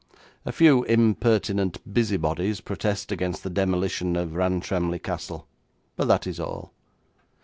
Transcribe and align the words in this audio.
A 0.47 0.51
few 0.51 0.83
impertinent 0.85 1.77
busybodies 1.93 2.59
protest 2.59 3.11
against 3.11 3.43
the 3.43 3.51
demolition 3.51 4.15
of 4.15 4.33
Rantremly 4.33 4.97
Castle, 4.97 5.45
but 5.95 6.07
that 6.07 6.25
is 6.25 6.39
all.' 6.39 6.73